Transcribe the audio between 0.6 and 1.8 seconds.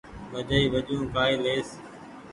وجون ڪآئي ليئس